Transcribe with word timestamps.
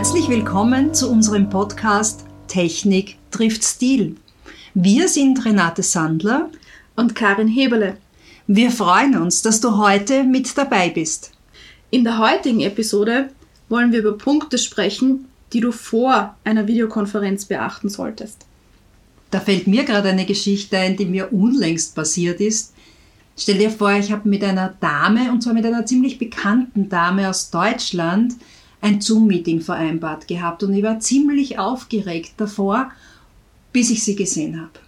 Herzlich 0.00 0.30
willkommen 0.30 0.94
zu 0.94 1.10
unserem 1.10 1.50
Podcast 1.50 2.24
Technik 2.48 3.18
trifft 3.30 3.62
Stil. 3.62 4.16
Wir 4.72 5.08
sind 5.08 5.44
Renate 5.44 5.82
Sandler 5.82 6.48
und 6.96 7.14
Karin 7.14 7.48
Heberle. 7.48 7.98
Wir 8.46 8.70
freuen 8.70 9.20
uns, 9.20 9.42
dass 9.42 9.60
du 9.60 9.76
heute 9.76 10.24
mit 10.24 10.56
dabei 10.56 10.88
bist. 10.88 11.32
In 11.90 12.04
der 12.04 12.16
heutigen 12.16 12.60
Episode 12.60 13.28
wollen 13.68 13.92
wir 13.92 13.98
über 13.98 14.16
Punkte 14.16 14.56
sprechen, 14.56 15.26
die 15.52 15.60
du 15.60 15.70
vor 15.70 16.34
einer 16.44 16.66
Videokonferenz 16.66 17.44
beachten 17.44 17.90
solltest. 17.90 18.46
Da 19.30 19.38
fällt 19.38 19.66
mir 19.66 19.84
gerade 19.84 20.08
eine 20.08 20.24
Geschichte 20.24 20.78
ein, 20.78 20.96
die 20.96 21.04
mir 21.04 21.30
unlängst 21.30 21.94
passiert 21.94 22.40
ist. 22.40 22.72
Stell 23.36 23.58
dir 23.58 23.70
vor, 23.70 23.92
ich 23.92 24.10
habe 24.10 24.26
mit 24.26 24.42
einer 24.44 24.72
Dame, 24.80 25.30
und 25.30 25.42
zwar 25.42 25.52
mit 25.52 25.66
einer 25.66 25.84
ziemlich 25.84 26.18
bekannten 26.18 26.88
Dame 26.88 27.28
aus 27.28 27.50
Deutschland, 27.50 28.36
ein 28.80 29.00
Zoom-Meeting 29.00 29.60
vereinbart 29.60 30.26
gehabt 30.28 30.62
und 30.62 30.72
ich 30.74 30.82
war 30.82 31.00
ziemlich 31.00 31.58
aufgeregt 31.58 32.32
davor, 32.36 32.90
bis 33.72 33.90
ich 33.90 34.02
sie 34.02 34.16
gesehen 34.16 34.60
habe. 34.60 34.80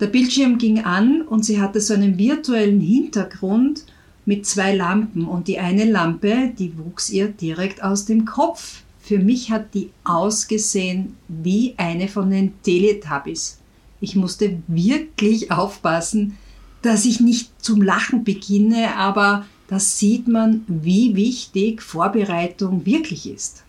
Der 0.00 0.08
Bildschirm 0.08 0.58
ging 0.58 0.80
an 0.84 1.22
und 1.22 1.44
sie 1.44 1.60
hatte 1.60 1.80
so 1.80 1.94
einen 1.94 2.18
virtuellen 2.18 2.80
Hintergrund 2.80 3.86
mit 4.26 4.44
zwei 4.44 4.74
Lampen 4.74 5.24
und 5.24 5.48
die 5.48 5.58
eine 5.58 5.84
Lampe, 5.84 6.52
die 6.58 6.76
wuchs 6.76 7.08
ihr 7.08 7.28
direkt 7.28 7.82
aus 7.82 8.04
dem 8.04 8.24
Kopf. 8.26 8.82
Für 9.00 9.18
mich 9.18 9.50
hat 9.50 9.72
die 9.72 9.90
ausgesehen 10.04 11.16
wie 11.28 11.74
eine 11.76 12.08
von 12.08 12.30
den 12.30 12.60
Teletubbies. 12.62 13.58
Ich 14.00 14.16
musste 14.16 14.58
wirklich 14.66 15.52
aufpassen, 15.52 16.36
dass 16.82 17.04
ich 17.04 17.20
nicht 17.20 17.50
zum 17.62 17.80
Lachen 17.80 18.24
beginne, 18.24 18.96
aber 18.96 19.46
da 19.68 19.78
sieht 19.78 20.28
man, 20.28 20.64
wie 20.68 21.16
wichtig 21.16 21.82
Vorbereitung 21.82 22.86
wirklich 22.86 23.28
ist. 23.28 23.62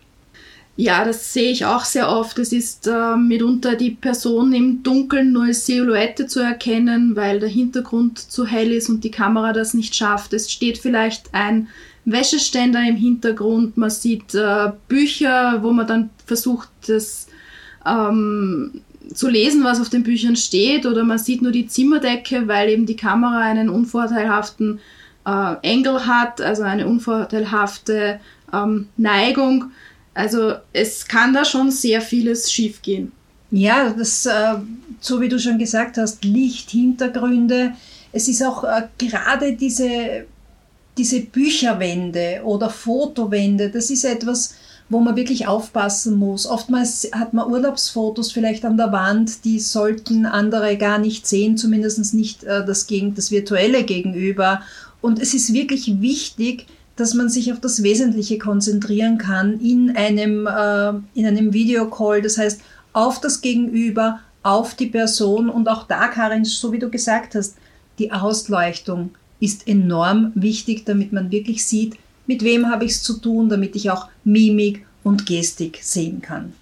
Ja, 0.79 1.03
das 1.03 1.33
sehe 1.33 1.51
ich 1.51 1.65
auch 1.65 1.83
sehr 1.85 2.07
oft. 2.07 2.37
Es 2.37 2.53
ist 2.53 2.85
äh, 2.85 3.15
mitunter 3.15 3.75
die 3.75 3.91
Person 3.91 4.53
im 4.53 4.83
Dunkeln 4.83 5.31
nur 5.31 5.45
als 5.45 5.65
Silhouette 5.65 6.27
zu 6.27 6.39
erkennen, 6.39 7.15
weil 7.15 7.39
der 7.39 7.49
Hintergrund 7.49 8.19
zu 8.19 8.45
hell 8.45 8.71
ist 8.71 8.87
und 8.87 9.03
die 9.03 9.09
Kamera 9.09 9.53
das 9.53 9.73
nicht 9.73 9.95
schafft. 9.95 10.33
Es 10.33 10.51
steht 10.51 10.77
vielleicht 10.77 11.33
ein 11.33 11.67
Wäscheständer 12.05 12.87
im 12.87 12.95
Hintergrund, 12.95 13.75
man 13.75 13.89
sieht 13.89 14.33
äh, 14.35 14.71
Bücher, 14.87 15.61
wo 15.61 15.71
man 15.71 15.87
dann 15.87 16.09
versucht, 16.25 16.69
das 16.85 17.27
ähm, 17.85 18.81
zu 19.13 19.27
lesen, 19.27 19.63
was 19.63 19.81
auf 19.81 19.89
den 19.89 20.03
Büchern 20.03 20.35
steht, 20.35 20.85
oder 20.85 21.03
man 21.03 21.17
sieht 21.17 21.41
nur 21.41 21.51
die 21.51 21.67
Zimmerdecke, 21.67 22.47
weil 22.47 22.69
eben 22.69 22.85
die 22.85 22.95
Kamera 22.95 23.39
einen 23.39 23.69
unvorteilhaften 23.69 24.79
äh, 25.27 25.55
Engel 25.61 26.07
hat, 26.07 26.39
also 26.41 26.63
eine 26.63 26.87
unvorteilhafte 26.87 28.19
ähm, 28.53 28.87
Neigung. 28.95 29.71
Also 30.13 30.53
es 30.73 31.07
kann 31.07 31.33
da 31.33 31.45
schon 31.45 31.69
sehr 31.69 32.01
vieles 32.01 32.51
schiefgehen. 32.51 33.11
Ja, 33.51 33.91
das, 33.91 34.25
äh, 34.25 34.55
so 34.99 35.21
wie 35.21 35.29
du 35.29 35.39
schon 35.39 35.59
gesagt 35.59 35.97
hast, 35.97 36.23
Licht, 36.23 36.71
Hintergründe. 36.71 37.73
Es 38.11 38.27
ist 38.27 38.43
auch 38.43 38.63
äh, 38.63 38.87
gerade 38.97 39.53
diese, 39.53 40.25
diese 40.97 41.21
Bücherwände 41.21 42.41
oder 42.43 42.69
Fotowände, 42.69 43.69
das 43.69 43.89
ist 43.89 44.05
etwas, 44.05 44.55
wo 44.89 44.99
man 44.99 45.15
wirklich 45.15 45.47
aufpassen 45.47 46.15
muss. 46.15 46.47
Oftmals 46.47 47.09
hat 47.13 47.33
man 47.33 47.51
Urlaubsfotos 47.51 48.31
vielleicht 48.31 48.63
an 48.63 48.77
der 48.77 48.91
Wand, 48.93 49.43
die 49.43 49.59
sollten 49.59 50.25
andere 50.25 50.77
gar 50.77 50.97
nicht 50.97 51.27
sehen, 51.27 51.57
zumindest 51.57 52.13
nicht 52.13 52.43
äh, 52.43 52.65
das, 52.65 52.87
gegen, 52.87 53.13
das 53.13 53.31
virtuelle 53.31 53.83
Gegenüber. 53.83 54.61
Und 55.01 55.19
es 55.19 55.33
ist 55.33 55.53
wirklich 55.53 56.01
wichtig, 56.01 56.65
dass 56.95 57.13
man 57.13 57.29
sich 57.29 57.53
auf 57.53 57.59
das 57.59 57.83
Wesentliche 57.83 58.39
konzentrieren 58.39 59.17
kann 59.17 59.59
in 59.59 59.95
einem, 59.95 60.47
äh, 60.47 60.89
in 61.13 61.25
einem 61.25 61.53
Videocall. 61.53 62.21
Das 62.21 62.37
heißt, 62.37 62.61
auf 62.93 63.21
das 63.21 63.41
Gegenüber, 63.41 64.19
auf 64.43 64.75
die 64.75 64.87
Person 64.87 65.49
und 65.49 65.69
auch 65.69 65.87
da, 65.87 66.07
Karin, 66.07 66.43
so 66.43 66.71
wie 66.71 66.79
du 66.79 66.89
gesagt 66.89 67.35
hast, 67.35 67.55
die 67.99 68.11
Ausleuchtung 68.11 69.11
ist 69.39 69.67
enorm 69.67 70.31
wichtig, 70.35 70.85
damit 70.85 71.13
man 71.13 71.31
wirklich 71.31 71.65
sieht, 71.65 71.95
mit 72.25 72.43
wem 72.43 72.67
habe 72.67 72.85
ich 72.85 72.91
es 72.91 73.03
zu 73.03 73.19
tun, 73.19 73.49
damit 73.49 73.75
ich 73.75 73.91
auch 73.91 74.07
Mimik 74.23 74.85
und 75.03 75.25
Gestik 75.25 75.79
sehen 75.81 76.21
kann. 76.21 76.53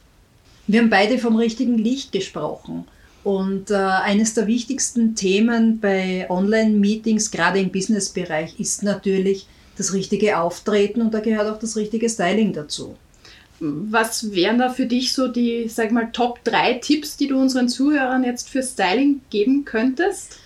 Wir 0.67 0.81
haben 0.81 0.90
beide 0.90 1.17
vom 1.17 1.35
richtigen 1.35 1.78
Licht 1.78 2.12
gesprochen. 2.12 2.85
Und 3.25 3.71
äh, 3.71 3.73
eines 3.73 4.35
der 4.35 4.45
wichtigsten 4.45 5.15
Themen 5.15 5.79
bei 5.79 6.27
Online-Meetings, 6.29 7.31
gerade 7.31 7.59
im 7.59 7.71
Business-Bereich, 7.71 8.59
ist 8.59 8.83
natürlich 8.83 9.47
das 9.77 9.93
richtige 9.93 10.37
Auftreten 10.37 11.01
und 11.01 11.11
da 11.11 11.21
gehört 11.21 11.49
auch 11.49 11.57
das 11.57 11.75
richtige 11.75 12.07
Styling 12.07 12.53
dazu. 12.53 12.95
Was 13.59 14.31
wären 14.31 14.59
da 14.59 14.69
für 14.69 14.85
dich 14.85 15.11
so 15.11 15.27
die, 15.27 15.67
sag 15.69 15.91
mal, 15.91 16.11
Top 16.13 16.43
3 16.43 16.75
Tipps, 16.75 17.17
die 17.17 17.25
du 17.25 17.39
unseren 17.39 17.67
Zuhörern 17.67 18.23
jetzt 18.23 18.47
für 18.47 18.61
Styling 18.61 19.21
geben 19.31 19.65
könntest? 19.65 20.37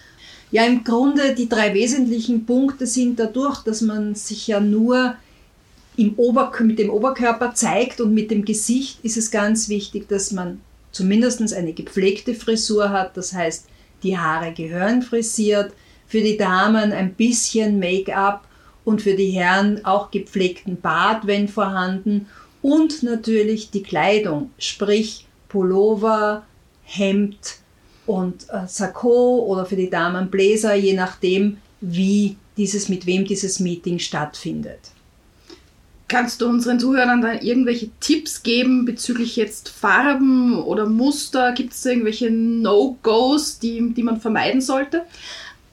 Ja, 0.50 0.64
im 0.64 0.86
Grunde 0.86 1.36
die 1.36 1.50
drei 1.50 1.74
wesentlichen 1.74 2.46
Punkte 2.46 2.88
sind 2.88 3.20
dadurch, 3.20 3.62
dass 3.62 3.82
man 3.82 4.16
sich 4.16 4.48
ja 4.48 4.62
nur 4.62 5.16
mit 5.98 6.80
dem 6.80 6.90
Oberkörper 6.90 7.54
zeigt 7.56 8.00
und 8.00 8.14
mit 8.14 8.32
dem 8.32 8.46
Gesicht, 8.46 9.00
ist 9.04 9.18
es 9.18 9.32
ganz 9.32 9.68
wichtig, 9.68 10.08
dass 10.08 10.32
man 10.32 10.62
zumindest 10.92 11.54
eine 11.54 11.74
gepflegte 11.74 12.34
Frisur 12.34 12.90
hat. 12.90 13.16
Das 13.18 13.34
heißt, 13.34 13.66
die 14.04 14.18
Haare 14.18 14.54
gehören 14.54 15.02
frisiert. 15.02 15.74
Für 16.08 16.22
die 16.22 16.38
Damen 16.38 16.92
ein 16.92 17.14
bisschen 17.14 17.80
Make-up 17.80 18.48
und 18.84 19.02
für 19.02 19.14
die 19.14 19.32
Herren 19.32 19.86
auch 19.86 20.10
gepflegten 20.10 20.82
Bart, 20.82 21.28
wenn 21.28 21.48
vorhanden. 21.48 22.28
Und 22.62 23.04
natürlich 23.04 23.70
die 23.72 23.84
Kleidung, 23.84 24.52
sprich 24.58 25.28
Pullover, 25.48 26.44
Hemd 26.84 27.58
und 28.06 28.50
äh, 28.50 28.68
Sakko 28.68 29.46
oder 29.46 29.66
für 29.66 29.76
die 29.76 29.90
Damen 29.90 30.32
Bläser, 30.32 30.74
je 30.74 30.94
nachdem, 30.94 31.58
wie 31.80 32.38
dieses, 32.58 32.90
mit 32.90 33.06
wem 33.06 33.26
dieses 33.26 33.60
Meeting 33.60 34.00
stattfindet. 34.00 34.80
Kannst 36.10 36.42
du 36.42 36.48
unseren 36.50 36.80
Zuhörern 36.80 37.22
dann 37.22 37.40
irgendwelche 37.40 37.90
Tipps 38.00 38.44
geben 38.44 38.84
bezüglich 38.84 39.36
jetzt 39.36 39.70
Farben 39.70 40.62
oder 40.62 40.88
Muster? 40.88 41.54
Gibt 41.54 41.74
es 41.74 41.86
irgendwelche 41.86 42.32
No-Gos, 42.32 43.60
die, 43.60 43.94
die 43.94 44.04
man 44.04 44.20
vermeiden 44.20 44.60
sollte? 44.60 45.06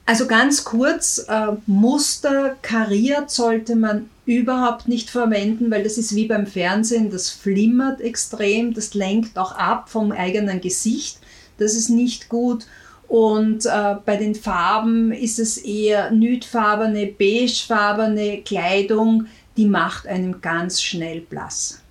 Also 0.05 0.25
ganz 0.27 0.63
kurz, 0.63 1.25
äh, 1.27 1.47
Muster 1.65 2.55
kariert 2.61 3.29
sollte 3.29 3.75
man 3.75 4.09
überhaupt 4.25 4.87
nicht 4.87 5.09
verwenden, 5.09 5.69
weil 5.69 5.83
das 5.83 5.97
ist 5.97 6.15
wie 6.15 6.27
beim 6.27 6.47
Fernsehen, 6.47 7.09
das 7.09 7.29
flimmert 7.29 7.99
extrem, 7.99 8.73
das 8.73 8.93
lenkt 8.93 9.37
auch 9.37 9.51
ab 9.53 9.89
vom 9.89 10.13
eigenen 10.13 10.61
Gesicht. 10.61 11.17
Das 11.57 11.73
ist 11.73 11.89
nicht 11.89 12.29
gut. 12.29 12.67
Und 13.07 13.65
äh, 13.65 13.95
bei 14.05 14.17
den 14.17 14.35
Farben 14.35 15.11
ist 15.11 15.39
es 15.39 15.57
eher 15.57 16.11
nüdfarbene, 16.11 17.07
beigefarbene 17.07 18.41
Kleidung, 18.43 19.27
die 19.57 19.65
macht 19.65 20.07
einem 20.07 20.41
ganz 20.41 20.81
schnell 20.81 21.21
blass. 21.21 21.81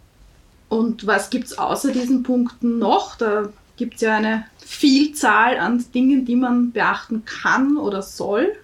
Und 0.68 1.06
was 1.06 1.30
gibt 1.30 1.46
es 1.46 1.58
außer 1.58 1.92
diesen 1.92 2.22
Punkten 2.22 2.78
noch? 2.78 3.16
Da 3.16 3.50
gibt 3.76 3.96
es 3.96 4.00
ja 4.00 4.16
eine 4.16 4.46
Vielzahl 4.58 5.58
an 5.58 5.84
Dingen, 5.94 6.24
die 6.24 6.36
man 6.36 6.72
beachten 6.72 7.24
kann 7.24 7.76
oder 7.76 8.02
soll. 8.02 8.56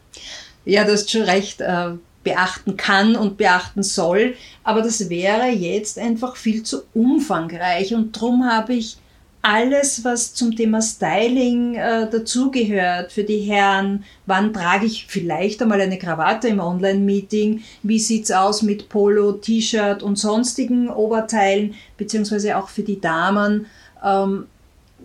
Ja, 0.64 0.84
du 0.84 0.92
hast 0.92 1.10
schon 1.10 1.22
recht, 1.22 1.60
äh, 1.60 1.92
beachten 2.24 2.76
kann 2.76 3.16
und 3.16 3.36
beachten 3.36 3.82
soll, 3.82 4.36
aber 4.62 4.82
das 4.82 5.10
wäre 5.10 5.48
jetzt 5.48 5.98
einfach 5.98 6.36
viel 6.36 6.62
zu 6.62 6.82
umfangreich 6.94 7.94
und 7.94 8.16
darum 8.16 8.44
habe 8.44 8.74
ich 8.74 8.96
alles, 9.42 10.04
was 10.04 10.34
zum 10.34 10.56
Thema 10.56 10.80
Styling 10.80 11.74
äh, 11.74 12.08
dazugehört 12.08 13.10
für 13.10 13.24
die 13.24 13.40
Herren. 13.40 14.04
Wann 14.24 14.54
trage 14.54 14.86
ich 14.86 15.06
vielleicht 15.08 15.60
einmal 15.60 15.80
eine 15.80 15.98
Krawatte 15.98 16.46
im 16.46 16.60
Online-Meeting? 16.60 17.64
Wie 17.82 17.98
sieht's 17.98 18.30
aus 18.30 18.62
mit 18.62 18.88
Polo, 18.88 19.32
T-Shirt 19.32 20.04
und 20.04 20.16
sonstigen 20.16 20.88
Oberteilen, 20.88 21.74
beziehungsweise 21.96 22.56
auch 22.56 22.68
für 22.68 22.82
die 22.82 23.00
Damen? 23.00 23.66
Ähm, 24.04 24.46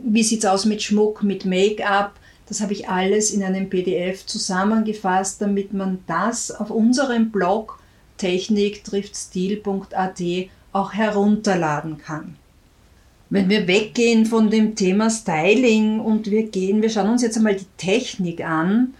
wie 0.04 0.24
sieht's 0.24 0.46
aus 0.46 0.66
mit 0.66 0.84
Schmuck, 0.84 1.24
mit 1.24 1.46
Make-up? 1.46 2.14
Das 2.48 2.62
habe 2.62 2.74
ich 2.74 2.88
alles 2.88 3.32
in 3.32 3.44
einem 3.44 3.70
PDF 3.70 4.24
zusammengefasst, 4.26 5.42
damit 5.42 5.74
man 5.74 6.00
das 6.06 6.52
auf 6.52 6.70
unserem 6.70 7.32
Blog 7.32 7.80
techniktriftstil.at 8.18 10.22
auch 10.74 10.94
herunterladen 10.94 11.98
kann. 11.98 12.36
Wenn 13.30 13.50
wir 13.50 13.68
weggehen 13.68 14.26
von 14.26 14.50
dem 14.50 14.76
Thema 14.76 15.10
Styling 15.10 16.00
und 16.00 16.32
wir 16.32 16.44
gehen, 16.44 16.82
wir 16.82 16.90
schauen 16.90 17.10
uns 17.10 17.22
jetzt 17.22 17.38
einmal 17.38 17.56
die 17.56 17.66
Technik 17.78 18.46
an. 18.46 18.94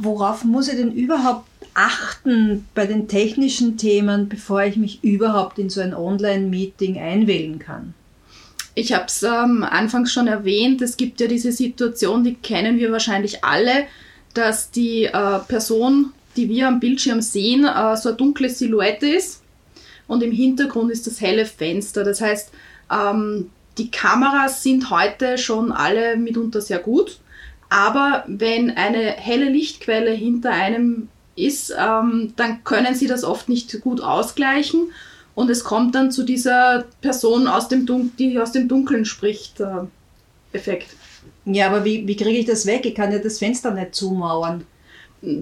Worauf 0.00 0.44
muss 0.44 0.68
ich 0.68 0.76
denn 0.76 0.92
überhaupt 0.92 1.48
achten 1.74 2.66
bei 2.74 2.86
den 2.86 3.08
technischen 3.08 3.76
Themen, 3.76 4.28
bevor 4.28 4.62
ich 4.62 4.76
mich 4.76 5.02
überhaupt 5.02 5.58
in 5.58 5.70
so 5.70 5.80
ein 5.80 5.94
Online-Meeting 5.94 6.98
einwählen 6.98 7.58
kann? 7.58 7.94
Ich 8.74 8.92
habe 8.92 9.06
es 9.06 9.22
ähm, 9.22 9.64
anfangs 9.64 10.12
schon 10.12 10.28
erwähnt, 10.28 10.82
es 10.82 10.96
gibt 10.96 11.20
ja 11.20 11.26
diese 11.26 11.50
Situation, 11.50 12.24
die 12.24 12.34
kennen 12.34 12.78
wir 12.78 12.92
wahrscheinlich 12.92 13.42
alle, 13.42 13.86
dass 14.34 14.70
die 14.70 15.04
äh, 15.04 15.38
Person, 15.48 16.12
die 16.36 16.48
wir 16.50 16.68
am 16.68 16.78
Bildschirm 16.78 17.22
sehen, 17.22 17.64
äh, 17.64 17.96
so 17.96 18.10
eine 18.10 18.18
dunkle 18.18 18.50
Silhouette 18.50 19.08
ist 19.08 19.42
und 20.06 20.22
im 20.22 20.30
Hintergrund 20.30 20.90
ist 20.90 21.06
das 21.06 21.22
helle 21.22 21.46
Fenster. 21.46 22.04
Das 22.04 22.20
heißt, 22.20 22.50
ähm, 22.90 23.50
die 23.78 23.90
Kameras 23.90 24.62
sind 24.62 24.90
heute 24.90 25.38
schon 25.38 25.72
alle 25.72 26.16
mitunter 26.16 26.60
sehr 26.60 26.78
gut, 26.78 27.18
aber 27.68 28.24
wenn 28.26 28.70
eine 28.70 29.12
helle 29.12 29.50
Lichtquelle 29.50 30.12
hinter 30.12 30.50
einem 30.50 31.08
ist, 31.34 31.74
ähm, 31.78 32.32
dann 32.36 32.64
können 32.64 32.94
sie 32.94 33.06
das 33.06 33.24
oft 33.24 33.48
nicht 33.48 33.80
gut 33.82 34.00
ausgleichen 34.00 34.92
und 35.34 35.50
es 35.50 35.64
kommt 35.64 35.94
dann 35.94 36.10
zu 36.10 36.22
dieser 36.22 36.84
Person, 37.02 37.46
aus 37.46 37.68
dem 37.68 37.84
Dun 37.84 38.12
die 38.18 38.38
aus 38.38 38.52
dem 38.52 38.68
Dunkeln 38.68 39.04
spricht, 39.04 39.60
äh, 39.60 39.84
Effekt. 40.52 40.96
Ja, 41.44 41.66
aber 41.66 41.84
wie, 41.84 42.06
wie 42.08 42.16
kriege 42.16 42.38
ich 42.38 42.46
das 42.46 42.66
weg? 42.66 42.86
Ich 42.86 42.94
kann 42.94 43.12
ja 43.12 43.18
das 43.18 43.38
Fenster 43.38 43.70
nicht 43.70 43.94
zumauern. 43.94 44.64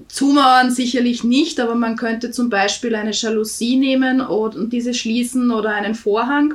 Zumauern 0.09 0.71
sicherlich 0.71 1.25
nicht, 1.25 1.61
aber 1.61 1.75
man 1.75 1.97
könnte 1.97 2.31
zum 2.31 2.51
Beispiel 2.51 2.95
eine 2.95 3.13
Jalousie 3.13 3.77
nehmen 3.77 4.21
und, 4.21 4.73
diese 4.73 4.95
schließen 4.95 5.51
oder 5.51 5.71
einen 5.71 5.95
Vorhang. 5.95 6.55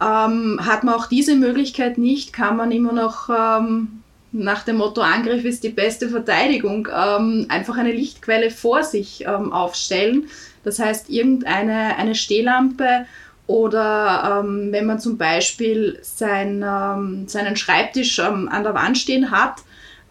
Ähm, 0.00 0.60
hat 0.62 0.84
man 0.84 0.94
auch 0.94 1.06
diese 1.06 1.36
Möglichkeit 1.36 1.98
nicht, 1.98 2.32
kann 2.32 2.56
man 2.56 2.72
immer 2.72 2.92
noch 2.92 3.28
ähm, 3.28 4.02
nach 4.32 4.64
dem 4.64 4.76
Motto 4.76 5.02
Angriff 5.02 5.44
ist 5.44 5.62
die 5.62 5.68
beste 5.68 6.08
Verteidigung 6.08 6.88
ähm, 6.92 7.46
einfach 7.48 7.76
eine 7.76 7.92
Lichtquelle 7.92 8.50
vor 8.50 8.82
sich 8.82 9.26
ähm, 9.26 9.52
aufstellen. 9.52 10.28
Das 10.64 10.78
heißt, 10.78 11.10
irgendeine 11.10 11.96
eine 11.96 12.14
Stehlampe 12.14 13.04
oder 13.46 14.42
ähm, 14.42 14.68
wenn 14.70 14.86
man 14.86 14.98
zum 14.98 15.18
Beispiel 15.18 15.98
sein, 16.00 16.64
ähm, 16.66 17.28
seinen 17.28 17.56
Schreibtisch 17.56 18.18
an 18.20 18.48
der 18.50 18.74
Wand 18.74 18.96
stehen 18.96 19.30
hat, 19.30 19.56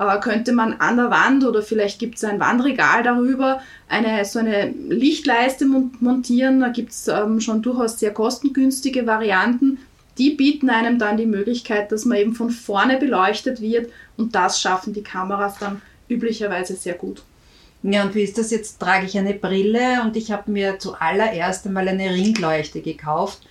äh, 0.01 0.19
könnte 0.19 0.51
man 0.51 0.73
an 0.73 0.97
der 0.97 1.11
Wand 1.11 1.45
oder 1.45 1.61
vielleicht 1.61 1.99
gibt 1.99 2.15
es 2.15 2.23
ein 2.23 2.39
Wandregal 2.39 3.03
darüber 3.03 3.61
eine 3.87 4.25
so 4.25 4.39
eine 4.39 4.73
Lichtleiste 4.89 5.65
montieren. 5.65 6.59
Da 6.59 6.69
gibt 6.69 6.91
es 6.91 7.07
ähm, 7.07 7.39
schon 7.39 7.61
durchaus 7.61 7.99
sehr 7.99 8.11
kostengünstige 8.11 9.05
Varianten. 9.05 9.77
Die 10.17 10.31
bieten 10.31 10.69
einem 10.69 10.97
dann 10.97 11.17
die 11.17 11.25
Möglichkeit, 11.25 11.91
dass 11.91 12.05
man 12.05 12.17
eben 12.17 12.33
von 12.33 12.49
vorne 12.49 12.97
beleuchtet 12.97 13.61
wird 13.61 13.91
und 14.17 14.33
das 14.33 14.59
schaffen 14.59 14.93
die 14.93 15.03
Kameras 15.03 15.57
dann 15.59 15.81
üblicherweise 16.09 16.75
sehr 16.75 16.95
gut. 16.95 17.21
Ja, 17.83 18.03
und 18.03 18.13
wie 18.13 18.23
ist 18.23 18.37
das 18.37 18.51
jetzt? 18.51 18.79
Trage 18.79 19.05
ich 19.05 19.17
eine 19.17 19.33
Brille 19.33 20.01
und 20.03 20.15
ich 20.15 20.31
habe 20.31 20.51
mir 20.51 20.77
zuallererst 20.79 21.65
einmal 21.65 21.87
eine 21.87 22.11
Ringleuchte 22.11 22.81
gekauft. 22.81 23.41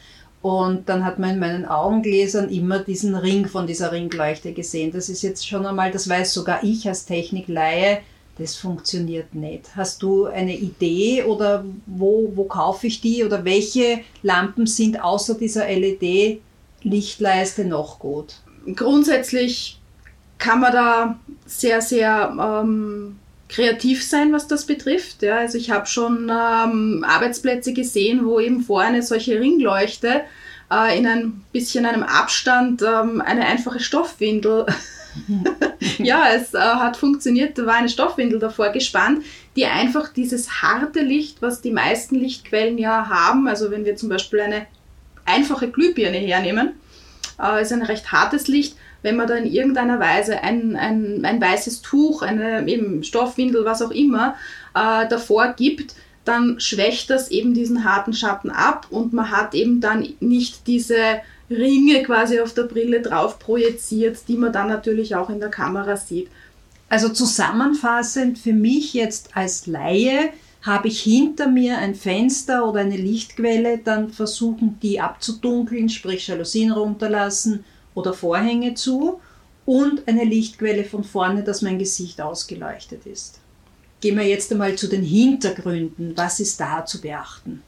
Und 0.43 0.89
dann 0.89 1.05
hat 1.05 1.19
man 1.19 1.31
in 1.31 1.39
meinen 1.39 1.67
Augengläsern 1.67 2.49
immer 2.49 2.79
diesen 2.79 3.15
Ring 3.15 3.47
von 3.47 3.67
dieser 3.67 3.93
Ringleuchte 3.93 4.53
gesehen. 4.53 4.91
Das 4.91 5.11
ist 5.11 5.23
jetzt 5.23 5.47
schon 5.47 5.67
einmal, 5.67 5.91
das 5.91 6.09
weiß 6.09 6.33
sogar 6.33 6.65
ich 6.65 6.89
als 6.89 7.05
Technikleihe, 7.05 7.99
das 8.39 8.57
funktioniert 8.57 9.35
nicht. 9.35 9.77
Hast 9.77 10.03
du 10.03 10.25
eine 10.25 10.57
Idee 10.57 11.25
oder 11.25 11.65
wo, 11.85 12.33
wo 12.35 12.45
kaufe 12.45 12.87
ich 12.87 13.03
die 13.03 13.23
oder 13.23 13.45
welche 13.45 14.01
Lampen 14.23 14.67
sind 14.67 15.03
außer 15.03 15.35
dieser 15.35 15.67
LED-Lichtleiste 15.69 17.67
noch 17.67 17.99
gut? 17.99 18.37
Grundsätzlich 18.75 19.79
kann 20.39 20.61
man 20.61 20.73
da 20.73 21.21
sehr, 21.45 21.83
sehr 21.83 22.35
ähm, 22.65 23.19
kreativ 23.51 24.05
sein, 24.05 24.33
was 24.33 24.47
das 24.49 24.65
betrifft. 24.65 25.23
Ja, 25.23 25.39
also 25.39 25.59
ich 25.59 25.71
habe 25.71 25.87
schon 25.87 26.31
ähm, 26.31 27.05
Arbeitsplätze 27.07 27.73
gesehen, 27.73 28.25
wo 28.25 28.41
eben 28.41 28.63
vor 28.63 28.81
eine 28.81 29.03
solche 29.03 29.41
Ringleuchte 29.41 30.23
äh, 30.73 30.97
in 30.97 31.07
ein 31.07 31.45
bisschen 31.53 31.85
einem 31.85 32.05
Abstand 32.05 32.83
ähm, 32.83 33.21
eine 33.21 33.45
einfache 33.47 33.81
Stoffwindel. 33.81 34.67
ja, 35.99 36.29
es 36.35 36.55
äh, 36.55 36.59
hat 36.59 36.97
funktioniert. 36.97 37.59
Da 37.59 37.67
war 37.67 37.75
eine 37.75 37.89
Stoffwindel 37.89 38.39
davor 38.39 38.71
gespannt, 38.71 39.25
die 39.57 39.67
einfach 39.67 40.13
dieses 40.13 40.63
harte 40.63 41.01
Licht, 41.01 41.43
was 41.43 41.61
die 41.61 41.73
meisten 41.73 42.15
Lichtquellen 42.15 42.79
ja 42.79 43.09
haben, 43.09 43.49
also 43.49 43.71
wenn 43.71 43.85
wir 43.85 43.97
zum 43.97 44.09
Beispiel 44.09 44.41
eine 44.41 44.67
einfache 45.25 45.69
Glühbirne 45.69 46.19
hernehmen, 46.19 46.75
äh, 47.43 47.63
ist 47.63 47.73
ein 47.73 47.83
recht 47.83 48.13
hartes 48.13 48.47
Licht, 48.47 48.77
wenn 49.03 49.17
man 49.17 49.27
da 49.27 49.35
in 49.35 49.51
irgendeiner 49.51 49.99
Weise 49.99 50.43
ein, 50.43 50.77
ein, 50.77 51.25
ein 51.25 51.41
weißes 51.41 51.83
Tuch, 51.83 52.23
eine 52.23 52.67
eben 52.69 53.03
Stoffwindel, 53.03 53.65
was 53.65 53.83
auch 53.83 53.91
immer, 53.91 54.35
äh, 54.75 55.09
davor 55.09 55.55
gibt, 55.57 55.95
dann 56.25 56.61
schwächt 56.61 57.11
das 57.11 57.31
eben 57.31 57.55
diesen 57.55 57.85
harten 57.85 58.13
Schatten 58.13 58.51
ab 58.51 58.87
und 58.91 59.13
man 59.13 59.31
hat 59.31 59.55
eben 59.55 59.81
dann 59.81 60.07
nicht 60.21 60.67
diese 60.67 61.21
Ringe 61.51 62.03
quasi 62.03 62.41
auf 62.41 62.55
der 62.55 62.65
Brille 62.65 63.01
drauf 63.01 63.39
projiziert, 63.39 64.29
die 64.29 64.37
man 64.37 64.53
dann 64.53 64.69
natürlich 64.69 65.17
auch 65.17 65.31
in 65.31 65.41
der 65.41 65.49
Kamera 65.49 65.97
sieht. 65.97 66.29
Also 66.89 67.09
zusammenfassend 67.09 68.39
für 68.39 68.53
mich 68.53 68.95
jetzt 68.95 69.37
als 69.37 69.67
Laie 69.67 70.31
habe 70.63 70.89
ich 70.89 71.01
hinter 71.01 71.49
mir 71.49 71.79
ein 71.79 71.95
Fenster 71.95 72.69
oder 72.69 72.81
eine 72.81 72.97
Lichtquelle, 72.97 73.79
dann 73.79 74.11
versuchen 74.11 74.79
die 74.83 75.01
abzudunkeln, 75.01 75.89
sprich 75.89 76.29
Jalousien 76.29 76.71
runterlassen 76.71 77.65
oder 78.01 78.13
Vorhänge 78.13 78.75
zu 78.75 79.21
und 79.67 80.09
eine 80.09 80.25
Lichtquelle 80.25 80.85
von 80.85 81.05
vorne, 81.05 81.45
dass 81.45 81.63
mein 81.63 81.79
Gesicht 81.79 82.21
ausgeleuchtet 82.21 83.07
ist. 83.07 83.39
Gehen 84.01 84.17
wir 84.17 84.27
jetzt 84.27 84.51
einmal 84.51 84.75
zu 84.77 84.89
den 84.89 85.03
Hintergründen. 85.03 86.15
Was 86.17 86.41
ist 86.41 86.61
da 86.61 86.85
zu 86.85 87.01
beachten? 87.01 87.63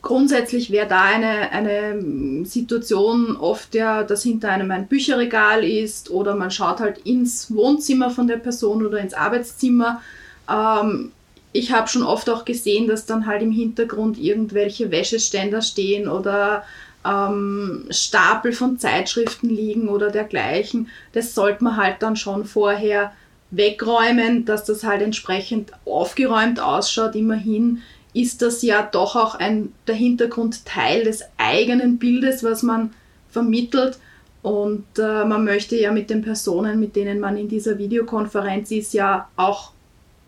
Grundsätzlich 0.00 0.70
wäre 0.70 0.86
da 0.86 1.02
eine, 1.02 1.50
eine 1.50 2.44
Situation 2.44 3.36
oft 3.36 3.74
ja, 3.74 4.02
dass 4.02 4.22
hinter 4.22 4.50
einem 4.50 4.70
ein 4.70 4.86
Bücherregal 4.86 5.64
ist 5.64 6.10
oder 6.10 6.34
man 6.34 6.50
schaut 6.50 6.80
halt 6.80 6.98
ins 7.06 7.54
Wohnzimmer 7.54 8.10
von 8.10 8.26
der 8.26 8.36
Person 8.36 8.84
oder 8.84 8.98
ins 8.98 9.14
Arbeitszimmer. 9.14 10.02
Ähm, 10.50 11.12
ich 11.52 11.72
habe 11.72 11.88
schon 11.88 12.02
oft 12.02 12.28
auch 12.28 12.44
gesehen, 12.44 12.88
dass 12.88 13.06
dann 13.06 13.26
halt 13.26 13.40
im 13.40 13.52
Hintergrund 13.52 14.18
irgendwelche 14.18 14.90
Wäscheständer 14.90 15.62
stehen 15.62 16.08
oder 16.08 16.64
ähm, 17.04 17.86
Stapel 17.90 18.52
von 18.52 18.78
Zeitschriften 18.78 19.48
liegen 19.48 19.88
oder 19.88 20.10
dergleichen. 20.10 20.88
Das 21.12 21.34
sollte 21.34 21.64
man 21.64 21.76
halt 21.76 21.96
dann 22.00 22.16
schon 22.16 22.44
vorher 22.44 23.12
wegräumen, 23.50 24.44
dass 24.44 24.64
das 24.64 24.84
halt 24.84 25.02
entsprechend 25.02 25.72
aufgeräumt 25.84 26.60
ausschaut. 26.60 27.14
Immerhin 27.14 27.82
ist 28.12 28.42
das 28.42 28.62
ja 28.62 28.82
doch 28.82 29.16
auch 29.16 29.34
ein, 29.34 29.72
der 29.86 29.94
Hintergrund 29.94 30.64
Teil 30.64 31.04
des 31.04 31.22
eigenen 31.36 31.98
Bildes, 31.98 32.42
was 32.42 32.62
man 32.62 32.92
vermittelt. 33.30 33.98
Und 34.42 34.84
äh, 34.98 35.24
man 35.24 35.44
möchte 35.44 35.76
ja 35.76 35.90
mit 35.90 36.10
den 36.10 36.22
Personen, 36.22 36.78
mit 36.78 36.96
denen 36.96 37.18
man 37.18 37.36
in 37.36 37.48
dieser 37.48 37.78
Videokonferenz 37.78 38.70
ist, 38.70 38.92
ja 38.92 39.28
auch 39.36 39.72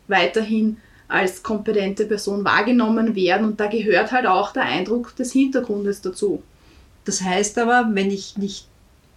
weiterhin 0.09 0.79
als 1.09 1.43
kompetente 1.43 2.07
Person 2.07 2.45
wahrgenommen 2.45 3.15
werden. 3.15 3.47
Und 3.47 3.61
da 3.61 3.67
gehört 3.67 4.13
halt 4.13 4.27
auch 4.27 4.53
der 4.53 4.65
Eindruck 4.65 5.15
des 5.17 5.33
Hintergrundes 5.33 6.01
dazu. 6.01 6.43
Das 7.07 7.23
heißt 7.23 7.57
aber, 7.59 7.89
wenn 7.93 8.11
ich 8.11 8.37
nicht 8.37 8.67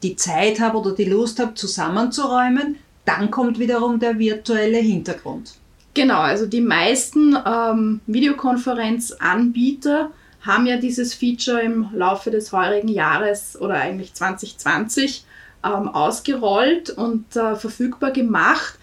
die 0.02 0.16
Zeit 0.16 0.62
habe 0.62 0.78
oder 0.78 0.94
die 0.94 1.06
Lust 1.06 1.40
habe, 1.40 1.56
zusammenzuräumen, 1.56 2.78
dann 3.04 3.32
kommt 3.32 3.60
wiederum 3.60 4.00
der 4.00 4.18
virtuelle 4.18 4.78
Hintergrund. 4.78 5.56
Genau, 5.94 6.20
also 6.20 6.46
die 6.46 6.62
meisten 6.62 7.36
ähm, 7.46 8.00
Videokonferenzanbieter 8.08 10.12
haben 10.42 10.68
ja 10.68 10.78
dieses 10.78 11.14
Feature 11.14 11.60
im 11.62 11.90
Laufe 11.94 12.32
des 12.32 12.54
heurigen 12.54 12.88
Jahres 12.88 13.60
oder 13.60 13.74
eigentlich 13.74 14.14
2020 14.14 15.26
ähm, 15.66 15.90
ausgerollt 15.90 16.92
und 16.92 17.36
äh, 17.36 17.56
verfügbar 17.56 18.12
gemacht. 18.12 18.76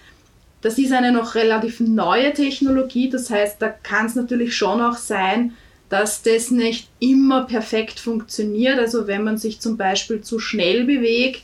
Das 0.61 0.77
ist 0.79 0.93
eine 0.93 1.13
noch 1.13 1.37
relativ 1.37 1.81
neue 1.81 2.35
Technologie, 2.35 3.09
das 3.09 3.31
heißt, 3.31 3.63
da 3.63 3.69
kann 3.69 4.07
es 4.07 4.17
natürlich 4.17 4.57
schon 4.57 4.81
auch 4.81 4.97
sein, 4.97 5.55
dass 5.89 6.23
das 6.23 6.51
nicht 6.51 6.89
immer 6.99 7.45
perfekt 7.45 8.01
funktioniert. 8.01 8.79
Also 8.79 9.07
wenn 9.07 9.25
man 9.25 9.39
sich 9.39 9.61
zum 9.61 9.77
Beispiel 9.77 10.21
zu 10.21 10.39
schnell 10.39 10.85
bewegt, 10.85 11.43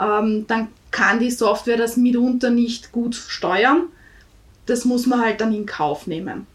ähm, 0.00 0.46
dann 0.46 0.68
kann 0.90 1.18
die 1.20 1.30
Software 1.30 1.76
das 1.76 1.96
mitunter 1.96 2.50
nicht 2.50 2.92
gut 2.92 3.14
steuern. 3.14 3.88
Das 4.66 4.84
muss 4.84 5.06
man 5.06 5.20
halt 5.20 5.40
dann 5.40 5.54
in 5.54 5.66
Kauf 5.66 6.06
nehmen. 6.06 6.46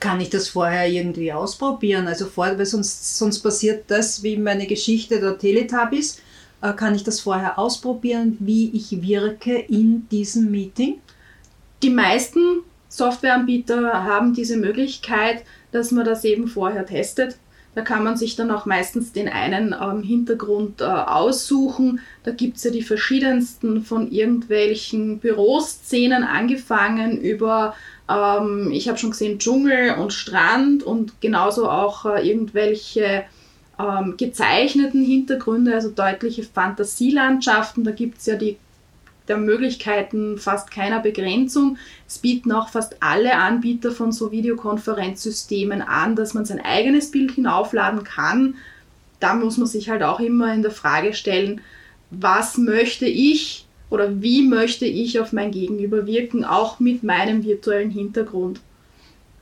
Kann 0.00 0.20
ich 0.20 0.30
das 0.30 0.48
vorher 0.48 0.88
irgendwie 0.88 1.32
ausprobieren? 1.32 2.08
Also 2.08 2.26
vor, 2.26 2.46
weil 2.46 2.66
sonst, 2.66 3.18
sonst 3.18 3.40
passiert 3.40 3.84
das 3.88 4.22
wie 4.22 4.36
meine 4.36 4.66
Geschichte 4.66 5.20
der 5.20 5.38
Teletubbies. 5.38 6.20
Äh, 6.62 6.72
kann 6.72 6.94
ich 6.94 7.04
das 7.04 7.20
vorher 7.20 7.58
ausprobieren, 7.58 8.36
wie 8.40 8.70
ich 8.70 9.02
wirke 9.02 9.58
in 9.58 10.08
diesem 10.08 10.50
Meeting? 10.50 11.00
Die 11.82 11.90
meisten 11.90 12.62
Softwareanbieter 12.88 14.04
haben 14.04 14.34
diese 14.34 14.56
Möglichkeit, 14.56 15.44
dass 15.72 15.90
man 15.90 16.04
das 16.04 16.24
eben 16.24 16.48
vorher 16.48 16.86
testet. 16.86 17.36
Da 17.74 17.82
kann 17.82 18.02
man 18.02 18.16
sich 18.16 18.34
dann 18.34 18.50
auch 18.50 18.66
meistens 18.66 19.12
den 19.12 19.28
einen 19.28 19.74
ähm, 19.80 20.02
Hintergrund 20.02 20.80
äh, 20.80 20.84
aussuchen. 20.84 22.00
Da 22.24 22.32
gibt 22.32 22.56
es 22.56 22.64
ja 22.64 22.72
die 22.72 22.82
verschiedensten 22.82 23.82
von 23.82 24.10
irgendwelchen 24.10 25.20
Büroszenen 25.20 26.24
angefangen 26.24 27.20
über, 27.20 27.76
ähm, 28.08 28.70
ich 28.72 28.88
habe 28.88 28.98
schon 28.98 29.12
gesehen, 29.12 29.38
Dschungel 29.38 29.94
und 29.94 30.12
Strand 30.12 30.82
und 30.82 31.20
genauso 31.20 31.68
auch 31.68 32.06
äh, 32.06 32.28
irgendwelche 32.28 33.22
ähm, 33.78 34.16
gezeichneten 34.16 35.04
Hintergründe, 35.04 35.72
also 35.72 35.90
deutliche 35.90 36.42
Fantasielandschaften. 36.42 37.84
Da 37.84 37.92
gibt 37.92 38.18
es 38.18 38.26
ja 38.26 38.34
die 38.34 38.56
der 39.30 39.38
Möglichkeiten 39.38 40.36
fast 40.36 40.70
keiner 40.70 41.00
Begrenzung. 41.00 41.78
Es 42.06 42.18
bieten 42.18 42.52
auch 42.52 42.68
fast 42.68 42.96
alle 43.00 43.36
Anbieter 43.36 43.92
von 43.92 44.12
so 44.12 44.32
Videokonferenzsystemen 44.32 45.80
an, 45.80 46.16
dass 46.16 46.34
man 46.34 46.44
sein 46.44 46.60
eigenes 46.60 47.10
Bild 47.10 47.30
hinaufladen 47.30 48.04
kann. 48.04 48.56
Da 49.20 49.34
muss 49.34 49.56
man 49.56 49.68
sich 49.68 49.88
halt 49.88 50.02
auch 50.02 50.20
immer 50.20 50.52
in 50.52 50.62
der 50.62 50.72
Frage 50.72 51.14
stellen, 51.14 51.60
was 52.10 52.58
möchte 52.58 53.06
ich 53.06 53.66
oder 53.88 54.20
wie 54.20 54.42
möchte 54.42 54.84
ich 54.84 55.20
auf 55.20 55.32
mein 55.32 55.52
Gegenüber 55.52 56.06
wirken, 56.06 56.44
auch 56.44 56.80
mit 56.80 57.02
meinem 57.02 57.44
virtuellen 57.44 57.90
Hintergrund. 57.90 58.60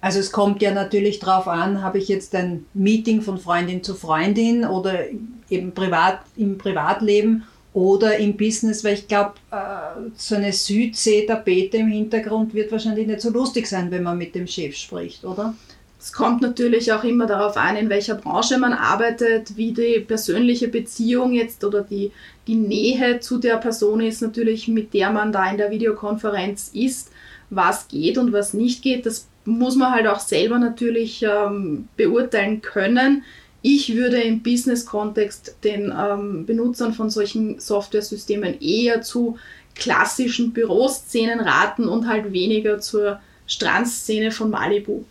Also 0.00 0.21
es 0.21 0.33
kommt 0.33 0.62
ja 0.62 0.73
natürlich 0.73 1.18
darauf 1.18 1.49
an, 1.49 1.83
habe 1.83 1.99
ich 1.99 2.09
jetzt 2.09 2.35
ein 2.35 2.66
Meeting 2.75 3.23
von 3.23 3.38
Freundin 3.38 3.83
zu 3.83 3.95
Freundin 3.95 4.64
oder 4.64 5.07
eben 5.50 5.73
privat 5.73 6.21
im 6.37 6.59
Privatleben 6.59 7.45
oder 7.72 8.16
im 8.16 8.37
Business, 8.37 8.82
weil 8.82 8.94
ich 8.94 9.08
glaube, 9.08 9.34
äh, 9.50 10.10
so 10.16 10.34
eine 10.34 10.52
Südsee-Tapete 10.52 11.78
im 11.78 11.88
Hintergrund 11.88 12.54
wird 12.54 12.72
wahrscheinlich 12.72 13.06
nicht 13.06 13.20
so 13.20 13.30
lustig 13.30 13.66
sein, 13.66 13.90
wenn 13.90 14.02
man 14.02 14.18
mit 14.18 14.34
dem 14.34 14.46
Chef 14.46 14.75
spricht, 14.75 15.25
oder? 15.25 15.54
Es 16.00 16.12
kommt 16.12 16.42
natürlich 16.42 16.92
auch 16.92 17.02
immer 17.02 17.26
darauf 17.26 17.56
an, 17.56 17.76
in 17.76 17.88
welcher 17.88 18.14
Branche 18.14 18.56
man 18.56 18.72
arbeitet, 18.72 19.56
wie 19.56 19.72
die 19.72 20.00
persönliche 20.00 20.68
Beziehung 20.68 21.32
jetzt 21.32 21.64
oder 21.64 21.82
die, 21.82 22.12
die 22.46 22.54
Nähe 22.54 23.18
zu 23.18 23.38
der 23.38 23.56
Person 23.56 24.00
ist, 24.00 24.22
natürlich, 24.22 24.68
mit 24.68 24.94
der 24.94 25.10
man 25.10 25.32
da 25.32 25.50
in 25.50 25.56
der 25.56 25.72
Videokonferenz 25.72 26.70
ist, 26.72 27.10
was 27.50 27.88
geht 27.88 28.16
und 28.16 28.32
was 28.32 28.54
nicht 28.54 28.82
geht. 28.82 29.06
Das 29.06 29.26
muss 29.44 29.75
man 29.75 29.92
halt 29.92 30.06
auch 30.06 30.20
selber 30.20 30.58
natürlich 30.58 31.22
ähm, 31.22 31.88
beurteilen 31.96 32.60
können. 32.62 33.25
Ich 33.62 33.95
würde 33.95 34.21
im 34.21 34.43
Business-Kontext 34.43 35.57
den 35.65 35.93
ähm, 35.97 36.47
Benutzern 36.47 36.95
von 36.95 37.11
solchen 37.11 37.59
Software-Systemen 37.59 38.61
eher 38.61 39.03
zu 39.03 39.37
klassischen 39.75 40.53
Büroszenen 40.53 41.41
raten 41.41 41.88
und 41.88 42.07
halt 42.07 42.33
weniger 42.33 42.81
zur 42.81 43.21
Strandszene 43.47 44.31
von 44.31 44.50
Malibu. 44.50 45.05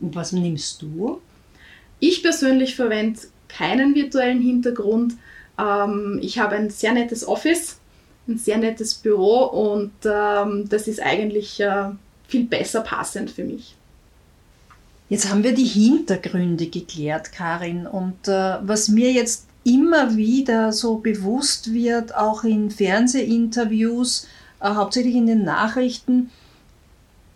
Und 0.00 0.14
was 0.14 0.32
nimmst 0.32 0.82
du? 0.82 1.20
Ich 2.00 2.22
persönlich 2.22 2.76
verwende 2.76 3.20
keinen 3.48 3.94
virtuellen 3.94 4.40
Hintergrund. 4.40 5.14
Ähm, 5.58 6.18
ich 6.22 6.38
habe 6.38 6.56
ein 6.56 6.70
sehr 6.70 6.92
nettes 6.92 7.26
Office, 7.26 7.78
ein 8.26 8.38
sehr 8.38 8.58
nettes 8.58 8.94
Büro 8.94 9.44
und 9.44 9.92
ähm, 10.04 10.68
das 10.68 10.86
ist 10.86 11.00
eigentlich 11.00 11.60
äh, 11.60 11.90
viel 12.26 12.44
besser 12.44 12.82
passend 12.82 13.30
für 13.30 13.44
mich. 13.44 13.74
Jetzt 15.08 15.30
haben 15.30 15.42
wir 15.42 15.54
die 15.54 15.64
Hintergründe 15.64 16.66
geklärt, 16.66 17.32
Karin. 17.32 17.86
Und 17.86 18.28
äh, 18.28 18.56
was 18.62 18.88
mir 18.88 19.10
jetzt 19.10 19.46
immer 19.64 20.16
wieder 20.16 20.72
so 20.72 20.96
bewusst 20.96 21.72
wird, 21.72 22.14
auch 22.14 22.44
in 22.44 22.70
Fernsehinterviews, 22.70 24.26
äh, 24.60 24.68
hauptsächlich 24.68 25.14
in 25.14 25.26
den 25.26 25.44
Nachrichten, 25.44 26.30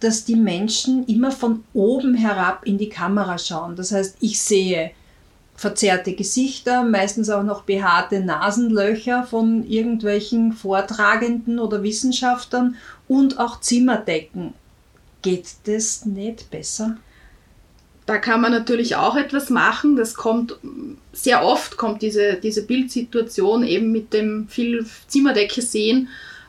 dass 0.01 0.25
die 0.25 0.37
Menschen 0.37 1.07
immer 1.07 1.31
von 1.31 1.65
oben 1.73 2.15
herab 2.15 2.67
in 2.67 2.77
die 2.77 2.89
Kamera 2.89 3.39
schauen. 3.39 3.77
Das 3.77 3.93
heißt, 3.93 4.17
ich 4.21 4.41
sehe 4.41 4.91
verzerrte 5.55 6.15
Gesichter, 6.15 6.83
meistens 6.83 7.31
auch 7.31 7.45
noch 7.45 7.63
behaarte 7.63 8.21
Nasenlöcher 8.21 9.25
von 9.25 9.65
irgendwelchen 9.65 10.53
Vortragenden 10.53 11.59
oder 11.59 11.83
Wissenschaftlern 11.83 12.77
und 13.07 13.39
auch 13.39 13.61
Zimmerdecken. 13.61 14.55
Geht 15.23 15.47
das 15.65 16.05
nicht 16.05 16.51
besser? 16.51 16.97
Da 18.05 18.19
kann 18.19 18.41
man 18.41 18.51
natürlich 18.51 18.97
auch 18.97 19.17
etwas 19.17 19.49
machen. 19.49 19.95
Das 19.97 20.15
kommt 20.15 20.57
sehr 21.13 21.45
oft, 21.45 21.77
kommt 21.77 22.03
diese, 22.03 22.35
diese 22.35 22.67
Bildsituation 22.67 23.65
eben 23.65 23.93
mit 23.93 24.13
dem 24.13 24.49
viel 24.49 24.85
Zimmerdecke 25.07 25.63
sehen 25.63 26.09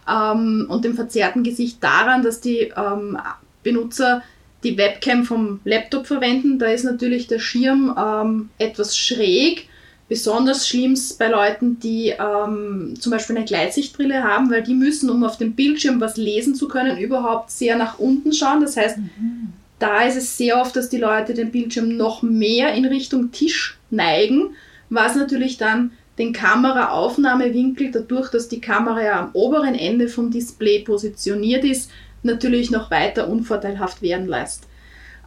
ähm, 0.09 0.65
und 0.69 0.83
dem 0.83 0.95
verzerrten 0.95 1.43
Gesicht 1.43 1.83
daran, 1.83 2.23
dass 2.23 2.41
die 2.41 2.73
ähm, 2.75 3.17
Benutzer 3.61 4.23
die 4.63 4.77
Webcam 4.77 5.25
vom 5.25 5.59
Laptop 5.63 6.07
verwenden. 6.07 6.57
Da 6.57 6.67
ist 6.67 6.85
natürlich 6.85 7.27
der 7.27 7.39
Schirm 7.39 7.95
ähm, 7.97 8.49
etwas 8.57 8.97
schräg. 8.97 9.67
Besonders 10.09 10.67
schlimm 10.67 10.93
ist 10.93 11.17
bei 11.17 11.27
Leuten, 11.27 11.79
die 11.79 12.09
ähm, 12.09 12.95
zum 12.99 13.11
Beispiel 13.11 13.35
eine 13.35 13.45
Gleitsichtbrille 13.45 14.23
haben, 14.23 14.49
weil 14.51 14.63
die 14.63 14.75
müssen, 14.75 15.09
um 15.09 15.23
auf 15.23 15.37
dem 15.37 15.53
Bildschirm 15.53 16.01
was 16.01 16.17
lesen 16.17 16.55
zu 16.55 16.67
können, 16.67 16.97
überhaupt 16.97 17.51
sehr 17.51 17.77
nach 17.77 17.99
unten 17.99 18.33
schauen. 18.33 18.61
Das 18.61 18.77
heißt, 18.77 18.97
mhm. 18.97 19.42
Da 19.83 20.03
ist 20.03 20.15
es 20.15 20.37
sehr 20.37 20.61
oft, 20.61 20.77
dass 20.77 20.87
die 20.87 20.97
Leute 20.97 21.33
den 21.33 21.51
Bildschirm 21.51 21.97
noch 21.97 22.21
mehr 22.21 22.73
in 22.73 22.85
Richtung 22.85 23.31
Tisch 23.31 23.77
neigen, 23.89 24.55
was 24.89 25.17
natürlich 25.17 25.57
dann 25.57 25.91
den 26.17 26.31
Kameraaufnahmewinkel, 26.31 27.91
dadurch, 27.91 28.29
dass 28.29 28.47
die 28.47 28.61
Kamera 28.61 29.03
ja 29.03 29.19
am 29.19 29.31
oberen 29.33 29.75
Ende 29.75 30.07
vom 30.07 30.31
Display 30.31 30.79
positioniert 30.79 31.65
ist, 31.65 31.91
natürlich 32.21 32.71
noch 32.71 32.91
weiter 32.91 33.27
unvorteilhaft 33.27 34.01
werden 34.01 34.29
lässt. 34.29 34.67